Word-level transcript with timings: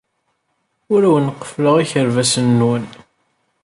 Ur 0.93 1.01
awen-qeffleɣ 1.07 1.75
ikerbasen-nwen. 1.79 2.83